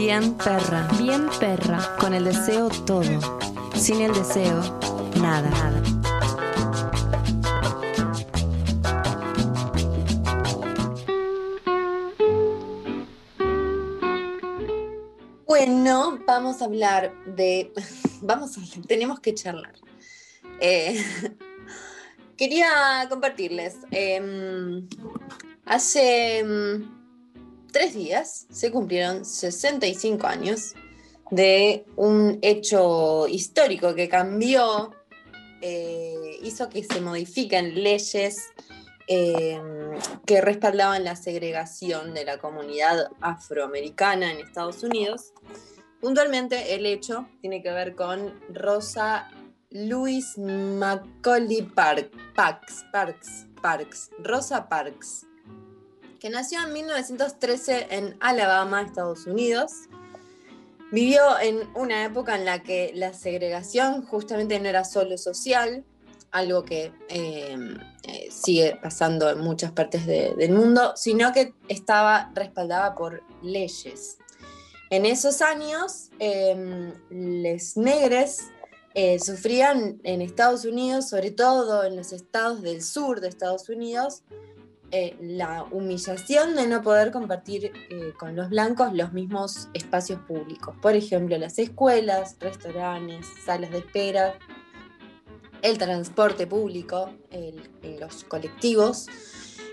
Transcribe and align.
Bien 0.00 0.32
perra. 0.34 0.86
Bien 0.96 1.28
perra. 1.40 1.96
Con 1.98 2.14
el 2.14 2.24
deseo 2.24 2.68
todo. 2.86 3.02
Sin 3.74 4.00
el 4.00 4.14
deseo, 4.14 4.60
nada. 5.20 5.50
Bueno, 15.44 16.20
vamos 16.24 16.62
a 16.62 16.66
hablar 16.66 17.12
de. 17.26 17.72
Vamos 18.22 18.56
a 18.56 18.60
tenemos 18.86 19.18
que 19.18 19.34
charlar. 19.34 19.74
Eh, 20.60 21.04
quería 22.36 23.04
compartirles. 23.10 23.78
Em, 23.90 24.88
hace 25.64 26.38
em, 26.38 26.97
tres 27.72 27.94
días 27.94 28.46
se 28.50 28.70
cumplieron 28.70 29.24
65 29.24 30.26
años 30.26 30.74
de 31.30 31.84
un 31.96 32.38
hecho 32.42 33.28
histórico 33.28 33.94
que 33.94 34.08
cambió, 34.08 34.94
eh, 35.60 36.38
hizo 36.42 36.68
que 36.68 36.84
se 36.84 37.00
modifiquen 37.00 37.82
leyes 37.82 38.48
eh, 39.08 39.60
que 40.26 40.40
respaldaban 40.40 41.04
la 41.04 41.16
segregación 41.16 42.14
de 42.14 42.24
la 42.24 42.38
comunidad 42.38 43.08
afroamericana 43.20 44.32
en 44.32 44.40
Estados 44.40 44.82
Unidos. 44.82 45.32
Puntualmente 46.00 46.74
el 46.74 46.86
hecho 46.86 47.26
tiene 47.40 47.62
que 47.62 47.70
ver 47.70 47.94
con 47.94 48.38
Rosa 48.50 49.30
Louise 49.70 50.40
Macaulay 50.40 51.62
Parks, 51.62 52.10
Parks, 52.92 53.46
Parks, 53.60 54.10
Rosa 54.18 54.68
Parks, 54.68 55.27
que 56.20 56.30
nació 56.30 56.62
en 56.64 56.72
1913 56.72 57.88
en 57.90 58.16
Alabama, 58.20 58.82
Estados 58.82 59.26
Unidos. 59.26 59.72
Vivió 60.90 61.38
en 61.40 61.68
una 61.74 62.04
época 62.04 62.34
en 62.36 62.44
la 62.44 62.62
que 62.62 62.92
la 62.94 63.12
segregación 63.12 64.04
justamente 64.04 64.58
no 64.58 64.68
era 64.68 64.84
solo 64.84 65.18
social, 65.18 65.84
algo 66.30 66.64
que 66.64 66.92
em, 67.08 67.78
eh, 68.04 68.28
sigue 68.30 68.78
pasando 68.82 69.30
en 69.30 69.40
muchas 69.40 69.72
partes 69.72 70.06
del 70.06 70.52
mundo, 70.52 70.92
sino 70.96 71.32
que 71.32 71.54
estaba 71.68 72.30
respaldada 72.34 72.94
por 72.94 73.22
leyes. 73.42 74.18
En 74.90 75.04
esos 75.04 75.42
años, 75.42 76.10
eh, 76.18 76.92
les 77.10 77.76
negres 77.76 78.48
eh, 78.94 79.18
sufrían 79.20 80.00
en 80.02 80.22
Estados 80.22 80.64
Unidos, 80.64 81.08
sobre 81.08 81.30
todo 81.30 81.84
en 81.84 81.96
los 81.96 82.12
estados 82.12 82.62
del 82.62 82.82
sur 82.82 83.20
de 83.20 83.28
Estados 83.28 83.68
Unidos, 83.68 84.22
eh, 84.90 85.16
la 85.20 85.64
humillación 85.70 86.56
de 86.56 86.66
no 86.66 86.82
poder 86.82 87.10
compartir 87.12 87.72
eh, 87.90 88.12
con 88.18 88.34
los 88.34 88.48
blancos 88.48 88.92
los 88.94 89.12
mismos 89.12 89.68
espacios 89.74 90.20
públicos. 90.20 90.74
Por 90.80 90.94
ejemplo, 90.94 91.36
las 91.38 91.58
escuelas, 91.58 92.36
restaurantes, 92.40 93.26
salas 93.44 93.70
de 93.70 93.78
espera, 93.78 94.38
el 95.62 95.76
transporte 95.76 96.46
público, 96.46 97.10
los 98.00 98.24
colectivos. 98.24 99.06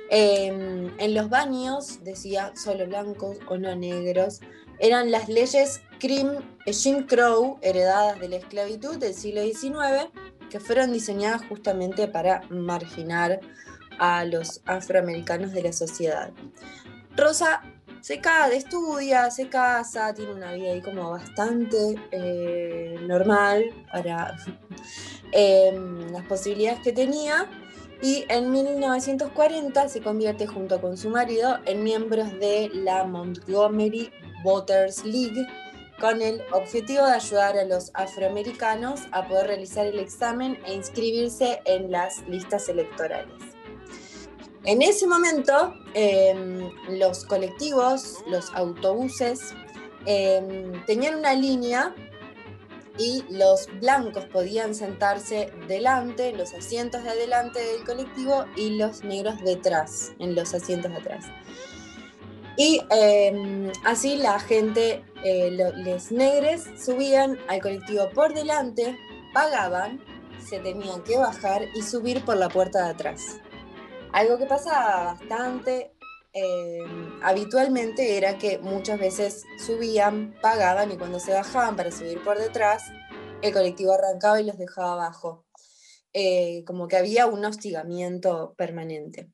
Em, 0.09 0.91
en 0.99 1.13
los 1.13 1.29
baños 1.29 2.03
decía 2.03 2.51
solo 2.55 2.85
blancos 2.87 3.37
o 3.47 3.57
no 3.57 3.75
negros. 3.75 4.41
Eran 4.79 5.11
las 5.11 5.29
leyes 5.29 5.81
Jim 5.99 7.05
Crow 7.07 7.57
heredadas 7.61 8.19
de 8.19 8.29
la 8.29 8.35
esclavitud 8.37 8.97
del 8.97 9.13
siglo 9.13 9.41
XIX 9.41 10.11
que 10.49 10.59
fueron 10.59 10.93
diseñadas 10.93 11.41
justamente 11.47 12.07
para 12.07 12.41
marginar 12.49 13.39
a 13.99 14.25
los 14.25 14.61
afroamericanos 14.65 15.51
de 15.51 15.63
la 15.63 15.73
sociedad. 15.73 16.31
Rosa 17.15 17.61
se 18.01 18.19
casa, 18.19 18.53
estudia, 18.53 19.31
se 19.31 19.49
casa, 19.49 20.13
tiene 20.13 20.33
una 20.33 20.53
vida 20.53 20.73
ahí 20.73 20.81
como 20.81 21.09
bastante 21.09 21.95
eh, 22.11 22.97
normal 23.01 23.65
para 23.91 24.35
em, 25.31 26.11
las 26.11 26.23
posibilidades 26.25 26.81
que 26.81 26.91
tenía 26.91 27.49
y 28.03 28.25
en 28.29 28.51
1940 28.51 29.89
se 29.89 30.01
convierte 30.01 30.45
junto 30.45 30.79
con 30.79 30.97
su 30.97 31.09
marido 31.09 31.57
en 31.65 31.83
miembros 31.83 32.31
de 32.33 32.69
la 32.73 33.05
Montgomery 33.05 34.11
Voters 34.43 35.03
League 35.03 35.47
con 35.99 36.21
el 36.21 36.43
objetivo 36.51 37.05
de 37.05 37.13
ayudar 37.13 37.57
a 37.57 37.63
los 37.63 37.89
afroamericanos 37.93 39.01
a 39.13 39.27
poder 39.27 39.47
realizar 39.47 39.87
el 39.87 39.97
examen 39.97 40.59
e 40.65 40.75
inscribirse 40.75 41.61
en 41.65 41.89
las 41.89 42.21
listas 42.27 42.69
electorales. 42.69 43.54
En 44.65 44.81
ese 44.81 45.05
momento, 45.05 45.75
em, 45.93 46.71
los 46.89 47.23
colectivos, 47.25 48.23
los 48.27 48.51
autobuses, 48.55 49.53
em, 50.07 50.83
tenían 50.85 51.15
una 51.19 51.33
línea 51.33 51.93
y 52.97 53.23
los 53.29 53.67
blancos 53.79 54.25
podían 54.25 54.73
sentarse 54.73 55.51
delante, 55.67 56.33
los 56.33 56.51
asientos 56.53 57.03
de 57.03 57.09
adelante 57.09 57.59
del 57.59 57.83
colectivo, 57.83 58.45
y 58.55 58.77
los 58.77 59.03
negros 59.03 59.35
detrás, 59.43 60.13
en 60.17 60.33
los 60.33 60.53
asientos 60.55 60.91
de 60.91 60.97
atrás. 60.97 61.25
Y 62.57 62.81
em, 62.89 63.71
así 63.83 64.15
la 64.15 64.39
gente, 64.39 65.03
eh, 65.23 65.51
los 65.51 66.11
negros, 66.11 66.63
subían 66.83 67.37
al 67.49 67.61
colectivo 67.61 68.09
por 68.15 68.33
delante, 68.33 68.97
pagaban, 69.31 69.99
se 70.43 70.59
tenían 70.59 71.03
que 71.03 71.17
bajar 71.17 71.63
y 71.75 71.81
subir 71.81 72.23
por 72.23 72.37
la 72.37 72.49
puerta 72.49 72.85
de 72.85 72.89
atrás. 72.91 73.39
Algo 74.15 74.37
que 74.37 74.45
pasaba 74.45 75.13
bastante 75.13 75.93
eh, 76.31 76.79
habitualmente 77.21 78.15
era 78.15 78.37
que 78.37 78.59
muchas 78.59 78.97
veces 78.97 79.43
subían, 79.57 80.33
pagaban 80.41 80.89
y 80.89 80.97
cuando 80.97 81.19
se 81.19 81.33
bajaban 81.33 81.75
para 81.75 81.91
subir 81.91 82.23
por 82.23 82.39
detrás, 82.39 82.83
el 83.41 83.51
colectivo 83.51 83.91
arrancaba 83.91 84.39
y 84.39 84.45
los 84.45 84.57
dejaba 84.57 84.93
abajo. 84.93 85.45
Eh, 86.13 86.63
como 86.65 86.87
que 86.87 86.95
había 86.95 87.25
un 87.25 87.43
hostigamiento 87.43 88.53
permanente. 88.57 89.33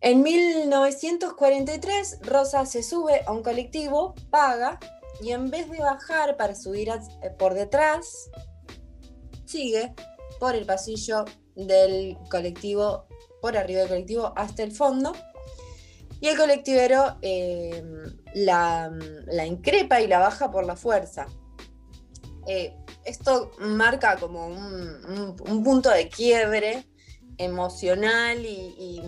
En 0.00 0.22
1943, 0.22 2.20
Rosa 2.22 2.64
se 2.64 2.82
sube 2.82 3.20
a 3.26 3.32
un 3.32 3.42
colectivo, 3.42 4.14
paga, 4.30 4.80
y 5.20 5.32
en 5.32 5.50
vez 5.50 5.68
de 5.68 5.80
bajar 5.80 6.38
para 6.38 6.54
subir 6.54 6.88
eh, 6.88 7.30
por 7.38 7.52
detrás, 7.52 8.30
sigue 9.44 9.92
por 10.40 10.54
el 10.54 10.64
pasillo 10.64 11.26
del 11.54 12.16
colectivo 12.30 13.08
por 13.42 13.56
arriba 13.56 13.80
del 13.80 13.88
colectivo 13.88 14.32
hasta 14.36 14.62
el 14.62 14.72
fondo. 14.72 15.12
Y 16.20 16.28
el 16.28 16.38
colectivero 16.38 17.18
eh, 17.20 17.82
la, 18.34 18.90
increpa 19.44 20.00
y 20.00 20.06
la 20.06 20.20
baja 20.20 20.50
por 20.50 20.64
la 20.64 20.76
fuerza. 20.76 21.26
Eh, 22.46 22.74
esto 23.04 23.50
marca 23.58 24.16
como 24.16 24.46
un, 24.46 25.36
punto 25.64 25.90
de 25.90 26.08
quiebre 26.08 26.86
emocional 27.38 28.46
y, 28.46 29.02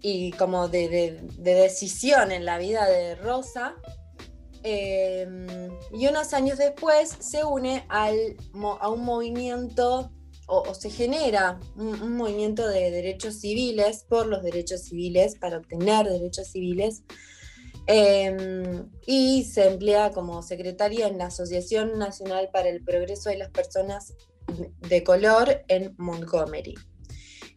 y, 0.00 0.32
como 0.32 0.68
de, 0.68 1.20
decisión 1.38 2.32
en 2.32 2.46
la 2.46 2.56
vida 2.56 2.86
de 2.86 3.14
Rosa. 3.16 3.74
Eh, 4.64 5.68
y 5.92 6.06
unos 6.06 6.32
años 6.32 6.56
después 6.56 7.14
se 7.18 7.44
une 7.44 7.84
al, 7.90 8.16
a 8.80 8.88
un 8.88 9.04
movimiento 9.04 10.10
o, 10.46 10.74
se 10.74 10.90
genera 10.90 11.60
un, 11.76 12.16
movimiento 12.16 12.66
de 12.68 12.90
derechos 12.90 13.40
civiles 13.40 14.04
por 14.08 14.26
los 14.26 14.42
derechos 14.42 14.82
civiles, 14.82 15.36
para 15.36 15.58
obtener 15.58 16.08
derechos 16.08 16.48
civiles, 16.48 17.02
em, 17.86 18.88
y 19.06 19.44
se 19.44 19.68
emplea 19.68 20.10
como 20.10 20.42
secretaria 20.42 21.06
en 21.08 21.18
la 21.18 21.26
Asociación 21.26 21.98
Nacional 21.98 22.50
para 22.52 22.68
el 22.68 22.84
Progreso 22.84 23.30
de 23.30 23.38
las 23.38 23.50
Personas 23.50 24.14
de 24.88 25.02
Color 25.04 25.64
en 25.68 25.94
Montgomery. 25.98 26.74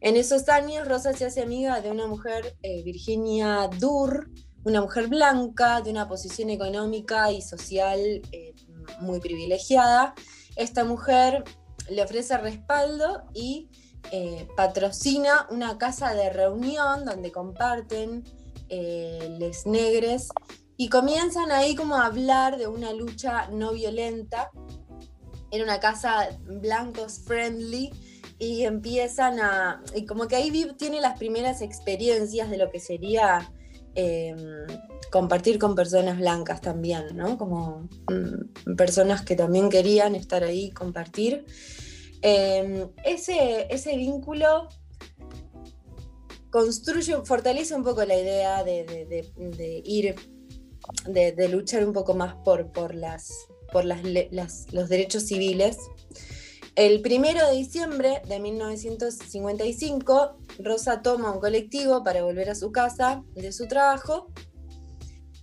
En 0.01 0.17
esos 0.17 0.49
años, 0.49 0.87
Rosa 0.87 1.13
se 1.13 1.25
hace 1.25 1.41
amiga 1.41 1.81
de 1.81 1.89
una 1.89 2.07
mujer, 2.07 2.55
eh, 2.61 2.83
Virginia 2.83 3.69
Durr, 3.79 4.29
una 4.63 4.81
mujer 4.81 5.07
blanca 5.07 5.81
de 5.81 5.91
una 5.91 6.07
posición 6.07 6.49
económica 6.49 7.31
y 7.31 7.41
social 7.41 7.99
eh, 8.31 8.53
muy 8.99 9.19
privilegiada. 9.19 10.13
Esta 10.55 10.83
mujer 10.83 11.43
le 11.89 12.03
ofrece 12.03 12.37
respaldo 12.37 13.23
y 13.33 13.69
eh, 14.11 14.47
patrocina 14.55 15.47
una 15.49 15.77
casa 15.77 16.13
de 16.13 16.29
reunión 16.29 17.05
donde 17.05 17.31
comparten 17.31 18.23
eh, 18.69 19.35
les 19.39 19.65
negres 19.65 20.29
y 20.77 20.89
comienzan 20.89 21.51
ahí 21.51 21.75
como 21.75 21.95
a 21.95 22.05
hablar 22.05 22.57
de 22.57 22.67
una 22.67 22.93
lucha 22.93 23.47
no 23.49 23.73
violenta. 23.73 24.51
Era 25.51 25.63
una 25.63 25.79
casa 25.79 26.29
blancos 26.43 27.21
friendly 27.25 27.91
y 28.37 28.63
empiezan 28.63 29.39
a, 29.39 29.81
y 29.95 30.05
como 30.05 30.27
que 30.27 30.35
ahí 30.35 30.73
tiene 30.77 30.99
las 30.99 31.17
primeras 31.17 31.61
experiencias 31.61 32.49
de 32.49 32.57
lo 32.57 32.69
que 32.69 32.79
sería 32.79 33.49
em, 33.95 34.67
compartir 35.15 35.59
con 35.59 35.75
personas 35.75 36.17
blancas 36.17 36.59
también, 36.59 37.15
¿no? 37.15 37.37
Como 37.37 37.87
mm, 38.09 38.75
personas 38.75 39.21
que 39.21 39.37
también 39.37 39.69
querían 39.69 40.13
estar 40.13 40.43
ahí, 40.43 40.71
compartir. 40.71 41.45
Em, 42.21 42.89
ese, 43.05 43.65
ese 43.69 43.95
vínculo 43.95 44.67
construye, 46.49 47.15
fortalece 47.23 47.73
un 47.75 47.83
poco 47.85 48.03
la 48.03 48.19
idea 48.19 48.65
de, 48.65 49.81
ir 49.85 50.15
de, 51.05 51.47
luchar 51.47 51.87
un 51.87 51.93
poco 51.93 52.13
más 52.13 52.35
por, 52.43 52.73
por, 52.73 52.93
las, 52.93 53.31
por 53.71 53.85
las, 53.85 54.03
los 54.73 54.89
derechos 54.89 55.23
civiles. 55.27 55.77
El 56.75 57.01
primero 57.01 57.47
de 57.47 57.55
diciembre 57.55 58.21
de 58.27 58.41
1955, 58.41 60.39
Rosa 60.59 61.01
toma 61.01 61.31
un 61.31 61.39
colectivo 61.39 62.03
para 62.03 62.21
volver 62.21 62.49
a 62.49 62.55
su 62.55 62.73
casa 62.73 63.23
de 63.33 63.53
su 63.53 63.69
trabajo. 63.69 64.29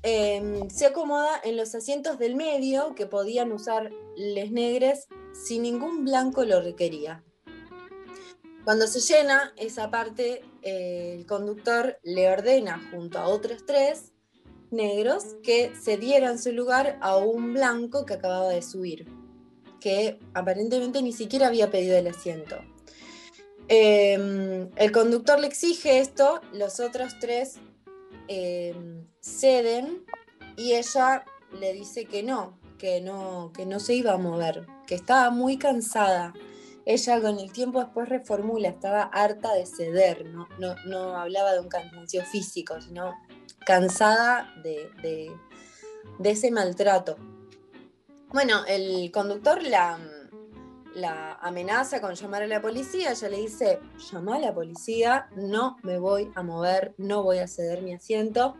Em, 0.04 0.68
se 0.68 0.86
acomoda 0.86 1.40
en 1.44 1.56
los 1.56 1.74
asientos 1.76 2.18
del 2.18 2.34
medio 2.34 2.94
que 2.96 3.06
podían 3.06 3.52
usar 3.52 3.92
les 4.16 4.50
negres 4.50 5.06
si 5.32 5.60
ningún 5.60 6.04
blanco 6.04 6.44
lo 6.44 6.60
requería. 6.60 7.22
Cuando 8.64 8.86
se 8.88 9.00
llena 9.00 9.52
esa 9.56 9.90
parte, 9.90 10.44
eh, 10.62 11.14
el 11.18 11.26
conductor 11.26 11.98
le 12.02 12.28
ordena 12.28 12.80
junto 12.90 13.18
a 13.18 13.28
otros 13.28 13.64
tres 13.64 14.12
negros 14.70 15.36
que 15.42 15.72
cedieran 15.80 16.38
su 16.38 16.52
lugar 16.52 16.98
a 17.00 17.16
un 17.16 17.54
blanco 17.54 18.04
que 18.04 18.14
acababa 18.14 18.48
de 18.48 18.62
subir, 18.62 19.06
que 19.80 20.18
aparentemente 20.34 21.00
ni 21.02 21.12
siquiera 21.12 21.46
había 21.46 21.70
pedido 21.70 21.96
el 21.96 22.08
asiento. 22.08 22.56
Em, 23.68 24.68
el 24.76 24.92
conductor 24.92 25.38
le 25.38 25.46
exige 25.46 25.98
esto, 25.98 26.40
los 26.52 26.80
otros 26.80 27.18
tres 27.20 27.58
em, 28.32 29.06
ceden 29.20 30.04
y 30.56 30.74
ella 30.74 31.24
le 31.58 31.72
dice 31.72 32.06
que 32.06 32.22
no, 32.22 32.58
que 32.78 33.00
no, 33.00 33.52
que 33.54 33.66
no 33.66 33.80
se 33.80 33.94
iba 33.94 34.12
a 34.12 34.18
mover, 34.18 34.66
que 34.86 34.94
estaba 34.94 35.30
muy 35.30 35.58
cansada 35.58 36.32
ella 36.84 37.20
con 37.20 37.38
el 37.38 37.52
tiempo 37.52 37.80
después 37.80 38.08
reformula, 38.08 38.68
estaba 38.68 39.02
harta 39.02 39.54
de 39.54 39.66
ceder, 39.66 40.26
no, 40.26 40.48
no, 40.58 41.16
hablaba 41.16 41.52
de 41.52 41.60
un 41.60 41.68
cansancio 41.68 42.24
físico, 42.24 42.80
sino 42.80 43.14
cansada 43.64 44.52
de, 44.62 45.30
ese 46.24 46.50
maltrato. 46.50 47.16
Bueno, 48.30 48.64
el 48.66 49.10
conductor 49.12 49.62
la, 49.62 49.98
la 50.94 51.34
amenaza 51.40 52.00
con 52.00 52.14
llamar 52.14 52.42
a 52.42 52.46
la 52.46 52.60
policía, 52.60 53.12
ella 53.12 53.28
le 53.28 53.38
dice, 53.38 53.80
llama 54.10 54.36
a 54.36 54.38
la 54.38 54.54
policía, 54.54 55.28
no 55.36 55.76
me 55.82 55.98
voy 55.98 56.30
a 56.34 56.42
mover, 56.42 56.94
no 56.98 57.22
voy 57.22 57.38
a 57.38 57.48
ceder 57.48 57.82
mi 57.82 57.94
asiento. 57.94 58.56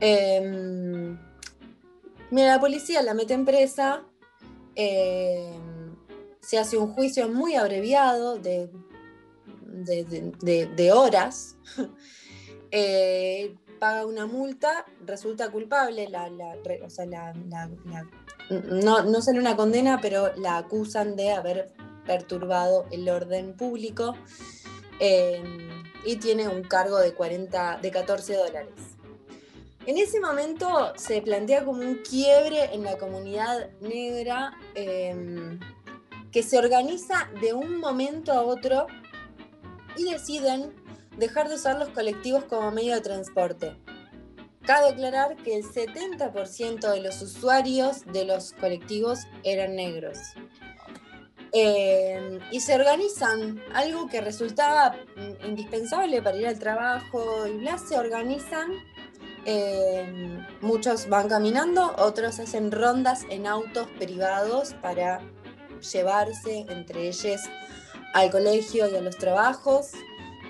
Em, 0.00 1.18
mira, 2.30 2.54
la 2.54 2.60
policía 2.60 3.02
la 3.02 3.14
mete 3.14 3.34
en 3.34 3.44
presa. 3.44 4.04
Em, 4.74 5.96
se 6.40 6.58
hace 6.58 6.76
un 6.76 6.92
juicio 6.92 7.28
muy 7.28 7.54
abreviado 7.54 8.38
de, 8.38 8.70
de, 9.62 10.92
horas, 10.92 11.56
eh, 12.70 13.54
paga 13.78 14.06
una 14.06 14.26
multa, 14.26 14.84
resulta 15.04 15.50
culpable, 15.50 16.08
o 16.84 16.90
sea, 16.90 17.32
no, 18.50 19.22
sale 19.22 19.38
una 19.38 19.56
condena, 19.56 19.98
pero 20.00 20.34
la 20.36 20.58
acusan 20.58 21.16
de 21.16 21.32
haber 21.32 21.72
perturbado 22.06 22.86
el 22.90 23.08
orden 23.08 23.56
público 23.56 24.14
eh, 25.00 25.42
y 26.04 26.16
tiene 26.16 26.48
un 26.48 26.62
cargo 26.62 26.98
de, 26.98 27.14
40, 27.14 27.78
de 27.80 27.90
14 27.90 28.36
dólares. 28.36 28.74
En 29.86 29.98
ese 29.98 30.18
momento 30.18 30.92
se 30.96 31.20
plantea 31.20 31.64
como 31.64 31.80
un 31.80 31.96
quiebre 31.96 32.74
en 32.74 32.84
la 32.84 32.96
comunidad 32.96 33.70
negra. 33.80 34.52
Eh, 34.74 35.58
que 36.34 36.42
se 36.42 36.58
organiza 36.58 37.30
de 37.40 37.54
un 37.54 37.78
momento 37.78 38.32
a 38.32 38.42
otro 38.42 38.88
y 39.96 40.10
deciden 40.10 40.74
dejar 41.16 41.48
de 41.48 41.56
usar 41.56 41.78
los 41.78 41.88
colectivos 41.90 42.44
como 42.44 42.70
medio 42.70 42.94
de 42.94 43.00
transporte. 43.00 43.76
Cabe 44.62 44.88
aclarar 44.88 45.36
que 45.36 45.56
el 45.56 45.64
70% 45.64 46.90
de 46.90 47.00
los 47.02 47.20
usuarios 47.20 48.04
de 48.06 48.24
los 48.24 48.52
colectivos 48.52 49.20
eran 49.42 49.76
negros. 49.76 50.18
Eh, 51.56 52.40
y 52.50 52.60
se 52.60 52.74
organizan, 52.74 53.62
algo 53.74 54.08
que 54.08 54.20
resultaba 54.20 54.96
indispensable 55.46 56.20
para 56.20 56.36
ir 56.36 56.48
al 56.48 56.58
trabajo 56.58 57.46
y 57.46 57.58
bla, 57.58 57.78
se 57.78 57.96
organizan. 57.96 58.72
Eh, 59.44 60.38
muchos 60.62 61.08
van 61.08 61.28
caminando, 61.28 61.94
otros 61.98 62.40
hacen 62.40 62.72
rondas 62.72 63.24
en 63.28 63.46
autos 63.46 63.86
privados 63.98 64.74
para 64.82 65.20
llevarse 65.92 66.64
entre 66.70 67.08
ellos 67.08 67.40
al 68.14 68.30
colegio 68.30 68.88
y 68.88 68.96
a 68.96 69.00
los 69.00 69.16
trabajos. 69.16 69.92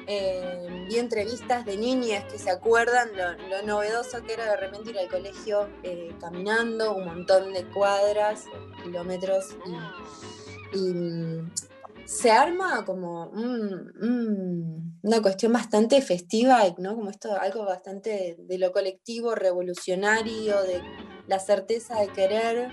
Eh, 0.07 0.87
vi 0.89 0.99
entrevistas 0.99 1.65
de 1.65 1.79
niñas 1.79 2.25
que 2.31 2.39
se 2.39 2.51
acuerdan 2.51 3.09
lo, 3.17 3.63
novedoso 3.63 4.23
que 4.23 4.35
era 4.35 4.51
de 4.51 4.57
repente 4.59 4.91
ir 4.91 4.99
al 4.99 5.09
colegio 5.09 5.69
eh, 5.83 6.15
caminando 6.21 6.95
un 6.95 7.07
montón 7.07 7.53
de 7.55 7.65
cuadras, 7.71 8.45
kilómetros 8.83 9.57
y, 10.75 10.79
mm, 10.79 11.51
se 12.05 12.31
arma 12.31 12.85
como 12.85 13.31
una 13.31 15.23
cuestión 15.23 15.55
bastante 15.55 16.03
festiva, 16.03 16.63
¿no? 16.77 16.97
Como 16.97 17.09
esto, 17.09 17.35
algo 17.41 17.65
bastante 17.65 18.37
de 18.39 18.59
lo 18.59 18.73
colectivo, 18.73 19.35
revolucionario, 19.35 20.63
de 20.65 20.83
la 21.27 21.39
certeza 21.39 22.01
de 22.01 22.09
querer 22.09 22.69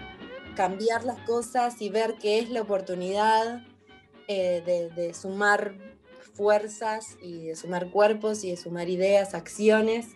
cambiar 0.55 1.05
las 1.05 1.19
cosas 1.21 1.81
y 1.81 1.89
ver 1.89 2.15
qué 2.21 2.39
es 2.39 2.49
la 2.49 2.61
oportunidad 2.61 3.63
eh, 4.27 4.91
de, 4.95 5.13
sumar 5.13 5.75
fuerzas 6.33 7.17
y 7.21 7.47
de 7.47 7.55
sumar 7.55 7.91
cuerpos 7.91 8.43
y 8.43 8.51
de 8.51 8.57
sumar 8.57 8.89
ideas, 8.89 9.33
acciones. 9.33 10.07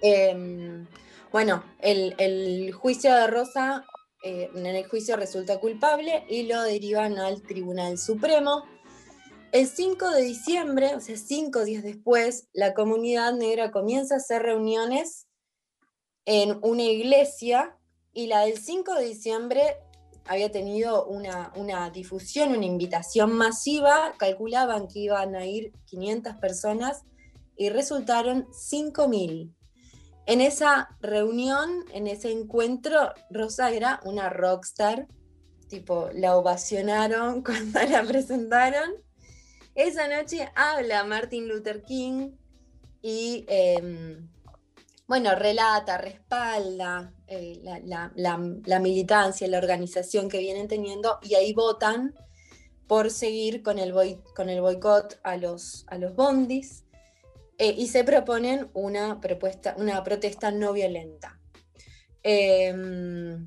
Em, 0.00 0.86
bueno, 1.32 1.64
el, 1.80 2.72
juicio 2.72 3.14
de 3.14 3.26
Rosa, 3.26 3.84
eh, 4.22 4.50
en 4.54 4.66
el 4.66 4.86
juicio 4.86 5.16
resulta 5.16 5.60
culpable 5.60 6.24
y 6.28 6.44
lo 6.44 6.62
derivan 6.62 7.18
al 7.18 7.42
Tribunal 7.42 7.98
Supremo. 7.98 8.64
El 9.52 9.66
5 9.66 10.10
de 10.10 10.22
diciembre, 10.22 10.94
o 10.94 11.00
sea, 11.00 11.16
cinco 11.16 11.64
días 11.64 11.82
después, 11.82 12.48
la 12.52 12.74
comunidad 12.74 13.32
negra 13.32 13.70
comienza 13.70 14.14
a 14.14 14.18
hacer 14.18 14.42
reuniones 14.42 15.26
en 16.26 16.58
una 16.62 16.82
iglesia 16.82 17.78
y 18.12 18.26
la 18.26 18.42
del 18.42 18.58
5 18.58 18.94
de 18.94 19.04
diciembre 19.06 19.76
había 20.28 20.52
tenido 20.52 21.06
una, 21.06 21.90
difusión, 21.90 22.50
una 22.50 22.66
invitación 22.66 23.32
masiva, 23.32 24.14
calculaban 24.18 24.86
que 24.86 25.00
iban 25.00 25.34
a 25.34 25.46
ir 25.46 25.72
500 25.86 26.36
personas 26.36 27.02
y 27.56 27.70
resultaron 27.70 28.46
5.000. 28.48 29.52
En 30.26 30.40
esa 30.42 30.96
reunión, 31.00 31.84
en 31.94 32.06
ese 32.06 32.30
encuentro, 32.30 33.14
Rosa 33.30 33.70
era 33.70 34.00
una 34.04 34.28
rockstar, 34.28 35.08
tipo, 35.68 36.10
la 36.12 36.36
ovacionaron 36.36 37.42
cuando 37.44 37.80
la 37.82 38.02
presentaron. 38.04 38.90
Esa 39.74 40.08
noche 40.08 40.50
habla 40.54 41.04
Martin 41.04 41.48
Luther 41.48 41.82
King 41.82 42.32
y 43.00 43.46
em, 43.48 44.28
bueno, 45.08 45.34
relata, 45.34 45.96
respalda 45.96 47.14
eh, 47.26 47.62
la, 47.64 48.78
militancia, 48.78 49.48
la 49.48 49.56
organización 49.56 50.28
que 50.28 50.38
vienen 50.38 50.68
teniendo 50.68 51.18
y 51.22 51.34
ahí 51.34 51.54
votan 51.54 52.14
por 52.86 53.10
seguir 53.10 53.62
con 53.62 53.78
el, 53.78 53.92
boicot 53.92 55.18
a 55.22 55.38
los, 55.38 55.86
a 55.88 55.96
los 55.96 56.14
bondis 56.14 56.84
eh, 57.56 57.74
y 57.76 57.88
se 57.88 58.04
proponen 58.04 58.70
una, 58.74 59.18
propuesta, 59.18 59.74
una 59.78 60.04
protesta 60.04 60.50
no 60.50 60.74
violenta. 60.74 61.40
Em, 62.22 63.46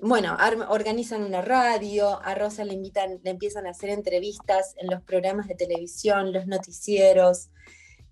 bueno, 0.00 0.38
organizan 0.70 1.22
una 1.22 1.42
radio, 1.42 2.18
a 2.22 2.34
Rosa 2.34 2.64
le 2.64 2.72
invitan, 2.72 3.20
le 3.22 3.30
empiezan 3.30 3.66
a 3.66 3.70
hacer 3.70 3.90
entrevistas 3.90 4.74
en 4.78 4.86
los 4.88 5.02
programas 5.02 5.48
de 5.48 5.54
televisión, 5.54 6.32
los 6.32 6.46
noticieros. 6.46 7.50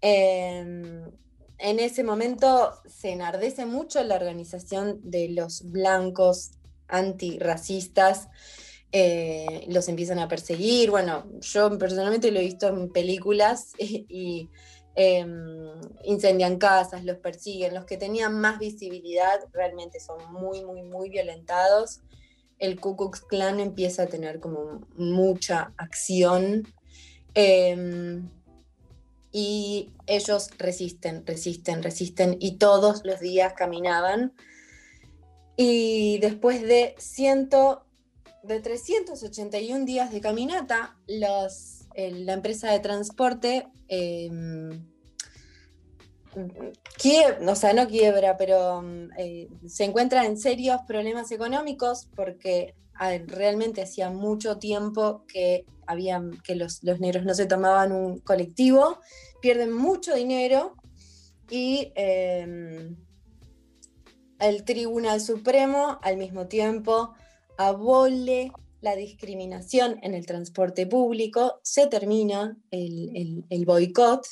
Em, 0.02 1.10
en 1.58 1.78
ese 1.80 2.04
momento 2.04 2.72
se 2.86 3.10
enardece 3.10 3.66
mucho 3.66 4.02
la 4.04 4.16
organización 4.16 5.00
de 5.02 5.28
los 5.30 5.70
blancos 5.70 6.52
antirracistas, 6.88 8.28
eh, 8.92 9.66
los 9.68 9.88
empiezan 9.88 10.18
a 10.18 10.28
perseguir. 10.28 10.90
Bueno, 10.90 11.26
yo 11.40 11.76
personalmente 11.78 12.30
lo 12.30 12.40
he 12.40 12.44
visto 12.44 12.68
en 12.68 12.90
películas 12.90 13.72
y, 13.78 14.48
em, 14.94 15.80
incendian 16.04 16.58
casas, 16.58 17.04
los 17.04 17.18
persiguen. 17.18 17.74
Los 17.74 17.84
que 17.84 17.96
tenían 17.96 18.40
más 18.40 18.58
visibilidad 18.58 19.40
realmente 19.52 20.00
son 20.00 20.32
muy, 20.32 20.64
muy, 20.64 20.82
muy 20.82 21.10
violentados. 21.10 22.00
El 22.58 22.80
Ku 22.80 22.96
Klux 22.96 23.20
Klan 23.20 23.60
empieza 23.60 24.04
a 24.04 24.06
tener 24.06 24.40
como 24.40 24.86
mucha 24.96 25.72
acción. 25.76 26.66
Em, 27.34 28.30
y 29.38 29.92
ellos 30.06 30.48
resisten, 30.56 31.26
resisten, 31.26 31.82
resisten 31.82 32.38
y 32.40 32.56
todos 32.56 33.02
los 33.04 33.20
días 33.20 33.52
caminaban. 33.52 34.32
Y 35.58 36.16
después 36.20 36.62
de, 36.62 36.94
ciento, 36.96 37.84
de 38.42 38.60
381 38.60 39.84
días 39.84 40.10
de 40.10 40.22
caminata, 40.22 40.96
los, 41.06 41.84
la 41.94 42.32
empresa 42.32 42.72
de 42.72 42.80
transporte 42.80 43.68
em, 43.88 44.86
o 47.46 47.54
sea, 47.54 47.74
no 47.74 47.88
quiebra, 47.88 48.38
pero 48.38 48.80
mm, 48.80 49.10
eh, 49.18 49.48
se 49.66 49.84
encuentra 49.84 50.24
en 50.24 50.38
serios 50.38 50.80
problemas 50.86 51.30
económicos 51.30 52.08
porque 52.16 52.74
realmente 53.26 53.82
hacía 53.82 54.10
mucho 54.10 54.58
tiempo 54.58 55.24
que, 55.26 55.64
que 56.44 56.54
los, 56.54 56.82
negros 56.82 57.24
no 57.24 57.34
se 57.34 57.46
tomaban 57.46 57.92
un 57.92 58.18
colectivo, 58.20 58.98
pierden 59.40 59.72
mucho 59.72 60.14
dinero 60.14 60.76
y 61.50 61.92
em, 61.94 62.96
el 64.38 64.64
Tribunal 64.64 65.20
Supremo 65.20 65.98
al 66.02 66.16
mismo 66.16 66.46
tiempo 66.46 67.14
abole 67.56 68.52
la 68.80 68.96
discriminación 68.96 69.98
en 70.02 70.14
el 70.14 70.26
transporte 70.26 70.86
público, 70.86 71.60
se 71.62 71.86
termina 71.86 72.56
el, 72.70 73.44
el 73.48 73.64
boicot 73.64 74.26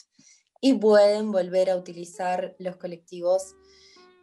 y 0.61 0.75
pueden 0.75 1.33
volver 1.33 1.71
a 1.71 1.76
utilizar 1.76 2.54
los 2.59 2.76
colectivos 2.76 3.54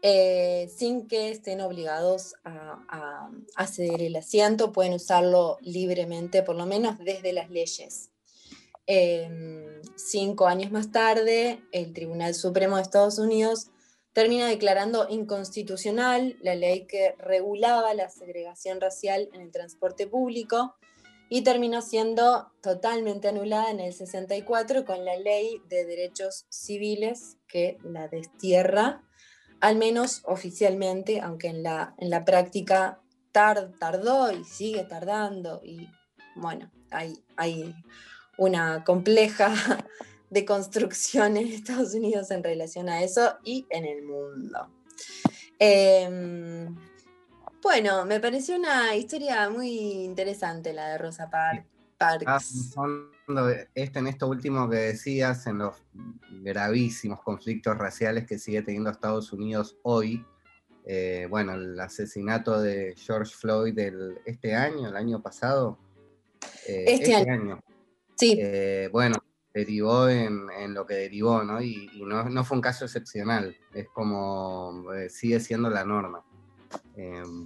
eh, 0.04 0.68
sin 0.76 1.08
que 1.08 1.30
estén 1.30 1.62
obligados 1.62 2.34
a, 2.44 3.30
a, 3.56 3.68
ceder 3.68 4.02
el 4.02 4.16
asiento, 4.16 4.72
pueden 4.72 4.94
usarlo 4.94 5.58
libremente, 5.62 6.42
por 6.42 6.56
lo 6.56 6.66
menos 6.66 6.98
desde 6.98 7.34
las 7.34 7.52
leyes. 7.52 8.10
Em, 8.88 9.82
cinco 9.96 10.48
años 10.48 10.72
más 10.72 10.92
tarde, 10.92 11.62
el 11.72 11.94
Tribunal 11.94 12.34
Supremo 12.34 12.78
de 12.78 12.82
Estados 12.82 13.20
Unidos 13.20 13.68
termina 14.14 14.48
declarando 14.48 15.08
inconstitucional 15.08 16.36
la 16.42 16.56
ley 16.56 16.88
que 16.88 17.16
regulaba 17.20 17.94
la 17.94 18.10
segregación 18.10 18.82
racial 18.82 19.30
en 19.34 19.42
el 19.42 19.52
transporte 19.52 20.08
público 20.08 20.76
y 21.30 21.44
terminó 21.44 21.82
siendo 21.82 22.52
totalmente 22.62 23.30
anulada 23.30 23.70
en 23.72 23.80
el 23.80 23.94
64 23.94 24.84
con 24.84 25.06
la 25.06 25.16
ley 25.16 25.62
de 25.70 25.86
derechos 25.86 26.46
civiles 26.50 27.38
que 27.48 27.78
la 27.84 28.10
destierra 28.10 29.04
al 29.62 29.78
menos 29.78 30.22
oficialmente, 30.26 31.22
aunque 31.22 31.48
en 31.48 31.64
la, 31.64 31.94
en 31.98 32.10
la 32.10 32.26
práctica 32.26 33.00
tardó 33.32 34.32
y 34.32 34.44
sigue 34.44 34.84
tardando. 34.84 35.62
Y 35.64 35.88
bueno, 36.36 36.70
hay, 36.90 37.24
hay 37.38 37.74
una 38.38 38.84
compleja 38.84 39.54
deconstrucción 40.30 41.38
en 41.38 41.48
Estados 41.48 41.94
Unidos 41.94 42.32
en 42.32 42.44
relación 42.44 42.90
a 42.90 43.04
eso 43.04 43.38
y 43.44 43.66
en 43.70 43.86
el 43.86 44.04
mundo. 44.04 44.68
Em, 45.60 46.76
bueno, 47.62 48.06
me 48.06 48.20
pareció 48.20 48.56
una 48.56 48.96
historia 48.96 49.50
muy 49.50 49.70
interesante 50.04 50.74
la 50.74 50.90
de 50.90 50.98
Rosa 50.98 51.30
Parks. 51.30 51.68
Ah, 52.26 52.40
este 53.74 54.00
en 54.00 54.08
esto 54.08 54.28
último 54.28 54.70
que 54.70 54.78
decías, 54.78 55.48
en 55.48 55.60
los 55.60 55.76
gravísimos 56.44 57.22
conflictos 57.22 57.78
raciales 57.78 58.26
que 58.26 58.40
sigue 58.40 58.62
teniendo 58.62 58.90
Estados 58.90 59.34
Unidos 59.34 59.78
hoy, 59.84 60.26
eh, 60.86 61.28
bueno, 61.30 61.54
el 61.54 61.80
asesinato 61.80 62.60
de 62.60 62.96
George 62.98 63.34
Floyd 63.36 63.74
del, 63.74 64.20
este 64.26 64.56
año, 64.56 64.88
el 64.88 64.96
año 64.96 65.22
pasado. 65.22 65.78
Eh, 66.68 66.86
este, 66.88 67.14
este, 67.14 67.30
año. 67.30 67.60
Sí. 68.16 68.38
Eh, 68.40 68.90
bueno, 68.92 69.18
derivó 69.54 70.10
en, 70.10 70.48
lo 70.74 70.86
que 70.86 70.96
derivó, 70.96 71.44
¿no? 71.44 71.62
Y, 71.62 71.90
no, 72.04 72.44
fue 72.44 72.58
un 72.58 72.62
caso 72.62 72.86
excepcional, 72.86 73.56
es 73.74 73.88
como 73.90 74.86
sigue 75.10 75.40
siendo 75.40 75.70
la 75.70 75.86
norma. 75.86 76.24
Em, 76.96 77.46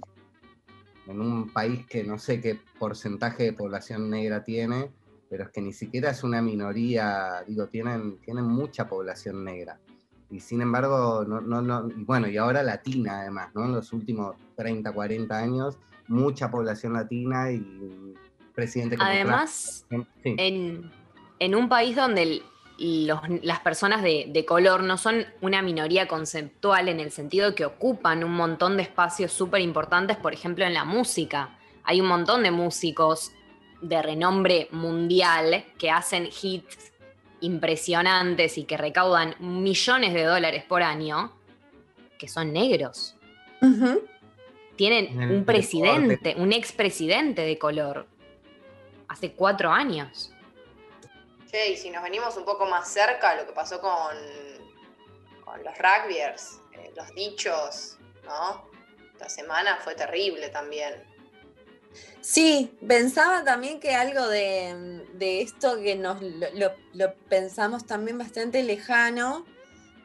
en 1.06 1.20
un 1.20 1.52
país 1.52 1.86
que 1.86 2.04
no 2.04 2.18
sé 2.18 2.40
qué 2.40 2.58
porcentaje 2.78 3.44
de 3.44 3.52
población 3.52 4.10
negra 4.10 4.44
tiene, 4.44 4.90
pero 5.28 5.44
es 5.44 5.50
que 5.50 5.60
ni 5.60 5.72
siquiera 5.72 6.10
es 6.10 6.22
una 6.22 6.40
minoría, 6.40 7.42
digo, 7.46 7.66
tienen, 7.66 8.18
tienen 8.18 8.44
mucha 8.44 8.88
población 8.88 9.44
negra. 9.44 9.78
Y 10.30 10.40
sin 10.40 10.60
embargo, 10.60 11.24
no, 11.26 11.40
no, 11.40 11.62
no, 11.62 11.88
y 11.88 12.04
bueno, 12.04 12.28
y 12.28 12.36
ahora 12.36 12.62
latina 12.62 13.20
además, 13.20 13.54
¿no? 13.54 13.64
En 13.64 13.72
los 13.72 13.92
últimos 13.92 14.36
30, 14.56 14.92
40 14.92 15.38
años, 15.38 15.78
mucha 16.08 16.50
población 16.50 16.94
latina 16.94 17.52
y 17.52 18.14
presidente 18.54 18.96
como 18.96 19.08
Además, 19.08 19.86
en, 20.24 20.90
en, 21.38 21.54
un 21.54 21.68
país 21.68 21.94
donde 21.94 22.42
las 23.42 23.60
personas 23.60 24.02
de, 24.02 24.26
de, 24.32 24.44
color 24.44 24.82
no 24.82 24.96
son 24.96 25.24
una 25.40 25.62
minoría 25.62 26.08
conceptual 26.08 26.88
en 26.88 26.98
el 26.98 27.12
sentido 27.12 27.54
que 27.54 27.64
ocupan 27.64 28.24
un 28.24 28.32
montón 28.32 28.76
de 28.76 28.82
espacios 28.82 29.32
súper 29.32 29.60
importantes, 29.60 30.16
por 30.16 30.32
ejemplo, 30.32 30.64
en 30.64 30.74
la 30.74 30.84
música. 30.84 31.58
Hay 31.84 32.00
un 32.00 32.08
montón 32.08 32.42
de 32.42 32.50
músicos 32.50 33.32
de 33.80 34.02
renombre 34.02 34.68
mundial 34.72 35.64
que 35.78 35.90
hacen 35.90 36.28
hits 36.42 36.92
impresionantes 37.40 38.58
y 38.58 38.64
que 38.64 38.76
recaudan 38.76 39.34
millones 39.38 40.14
de 40.14 40.24
dólares 40.24 40.64
por 40.64 40.82
año, 40.82 41.32
que 42.18 42.28
son 42.28 42.52
negros. 42.52 43.14
Tienen 44.76 45.18
un 45.18 45.44
presidente, 45.44 46.34
un 46.38 46.52
expresidente 46.52 47.42
de 47.42 47.58
color, 47.58 48.06
hace 49.08 49.32
cuatro 49.32 49.70
años. 49.70 50.32
Che, 51.50 51.72
y 51.72 51.76
si 51.76 51.90
nos 51.90 52.02
venimos 52.02 52.36
un 52.36 52.44
poco 52.44 52.66
más 52.66 52.88
cerca, 52.88 53.34
lo 53.34 53.46
que 53.46 53.52
pasó 53.52 53.80
con, 53.80 53.92
con 55.44 55.62
los 55.62 55.74
rugbyers, 55.78 56.60
eh, 56.72 56.92
los 56.96 57.14
dichos, 57.14 57.98
¿no? 58.24 58.68
Esta 59.12 59.28
semana 59.28 59.78
fue 59.82 59.94
terrible 59.94 60.48
también. 60.50 61.15
Sí, 62.20 62.76
pensaba 62.86 63.44
también 63.44 63.78
que 63.78 63.94
algo 63.94 64.26
de, 64.28 65.10
esto 65.18 65.78
que 65.78 65.94
nos 65.94 66.20
lo, 66.22 67.14
pensamos 67.28 67.86
también 67.86 68.18
bastante 68.18 68.62
lejano 68.62 69.46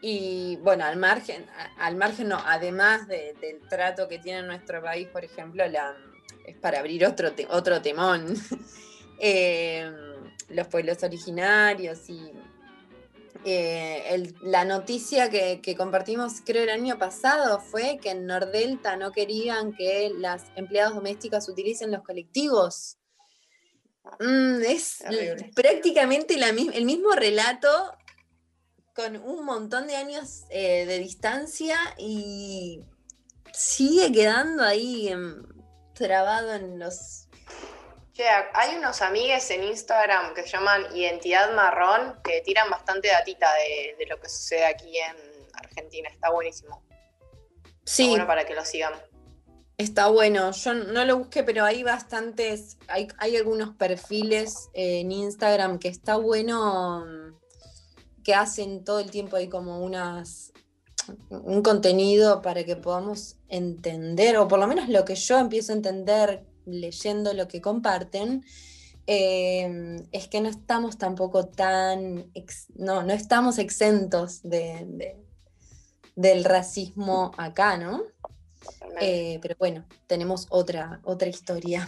y 0.01 0.57
bueno, 0.57 0.85
al 0.85 0.97
margen, 0.97 1.45
al 1.77 1.95
margen 1.95 2.29
no, 2.29 2.41
además 2.45 3.07
del 3.07 3.59
trato 3.69 4.07
que 4.07 4.19
tiene 4.19 4.43
nuestro 4.43 4.81
país, 4.81 5.07
por 5.07 5.25
ejemplo, 5.25 5.67
la, 5.67 5.95
es 6.45 6.55
para 6.57 6.79
abrir 6.79 7.05
otro, 7.05 7.31
otro 7.49 7.81
temón. 7.81 8.35
Eh, 9.23 9.87
los 10.49 10.67
pueblos 10.67 11.03
originarios 11.03 12.09
y 12.09 12.31
eh, 13.45 14.33
la 14.41 14.65
noticia 14.65 15.29
que, 15.29 15.75
compartimos, 15.77 16.41
creo, 16.45 16.63
el 16.63 16.69
año 16.69 16.97
pasado 16.97 17.59
fue 17.59 17.99
que 18.01 18.11
en 18.11 18.25
Nordelta 18.25 18.95
no 18.97 19.11
querían 19.11 19.73
que 19.73 20.11
las 20.17 20.43
empleadas 20.55 20.95
domésticas 20.95 21.49
utilicen 21.49 21.91
los 21.91 22.03
colectivos. 22.03 22.97
Mm, 24.19 24.61
es 24.63 25.03
prácticamente 25.55 26.35
el 26.35 26.85
mismo 26.85 27.11
relato 27.11 27.69
con 28.95 29.17
un 29.17 29.45
montón 29.45 29.87
de 29.87 29.95
años 29.95 30.43
eh, 30.49 30.85
de 30.85 30.99
distancia 30.99 31.77
y 31.97 32.83
sigue 33.53 34.11
quedando 34.11 34.63
ahí 34.63 35.07
em, 35.07 35.43
trabado 35.93 36.53
en 36.53 36.79
los 36.79 37.27
Che, 38.13 38.23
hay 38.53 38.75
unos 38.75 39.01
amigues 39.01 39.49
en 39.51 39.63
Instagram 39.63 40.33
que 40.33 40.43
se 40.43 40.49
llaman 40.49 40.85
Identidad 40.93 41.53
Marrón 41.55 42.19
que 42.23 42.41
tiran 42.41 42.69
bastante 42.69 43.07
datita 43.07 43.47
de, 43.97 44.05
lo 44.05 44.19
que 44.19 44.27
sucede 44.27 44.65
aquí 44.65 44.97
en 44.97 45.15
Argentina. 45.53 46.09
Está 46.09 46.29
buenísimo. 46.29 46.83
Sí. 47.85 48.09
bueno 48.09 48.27
para 48.27 48.45
que 48.45 48.53
lo 48.53 48.65
sigan. 48.65 48.93
Está 49.77 50.07
bueno, 50.07 50.51
yo 50.51 50.73
no 50.75 51.05
lo 51.05 51.17
busqué, 51.17 51.43
pero 51.43 51.65
hay 51.65 51.81
bastantes, 51.81 52.77
hay, 52.87 53.35
algunos 53.35 53.75
perfiles 53.75 54.69
en 54.73 55.11
Instagram 55.11 55.79
que 55.79 55.87
está 55.87 56.17
bueno, 56.17 57.03
que 58.23 58.35
hacen 58.35 58.83
todo 58.83 58.99
el 58.99 59.09
tiempo 59.09 59.37
ahí 59.37 59.49
como 59.49 59.83
unas, 59.83 60.53
un 61.31 61.63
contenido 61.63 62.43
para 62.43 62.63
que 62.63 62.75
podamos 62.75 63.37
entender, 63.47 64.37
o 64.37 64.47
por 64.47 64.59
lo 64.59 64.67
menos 64.67 64.87
lo 64.87 65.03
que 65.03 65.15
yo 65.15 65.39
empiezo 65.39 65.71
a 65.71 65.77
entender 65.77 66.45
leyendo 66.71 67.33
lo 67.33 67.47
que 67.47 67.61
comparten, 67.61 68.43
em, 69.07 69.97
es 70.11 70.27
que 70.27 70.41
no 70.41 70.49
estamos 70.49 70.97
tampoco 70.97 71.45
tan, 71.47 72.31
no, 72.75 73.03
no 73.03 73.13
estamos 73.13 73.57
exentos 73.57 74.41
de, 74.43 75.17
del 76.15 76.43
racismo 76.43 77.31
acá, 77.37 77.77
¿no? 77.77 78.03
Eh, 78.99 79.39
pero 79.41 79.55
bueno, 79.57 79.85
tenemos 80.07 80.47
otra, 80.49 80.99
otra 81.03 81.29
historia. 81.29 81.87